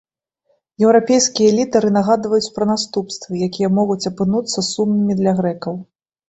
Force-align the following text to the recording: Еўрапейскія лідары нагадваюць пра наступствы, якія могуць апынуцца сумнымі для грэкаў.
Еўрапейскія 0.85 1.49
лідары 1.57 1.89
нагадваюць 1.97 2.53
пра 2.55 2.67
наступствы, 2.71 3.31
якія 3.49 3.69
могуць 3.81 3.99
апынуцца 4.13 4.59
сумнымі 4.71 5.19
для 5.21 5.31
грэкаў. 5.43 5.79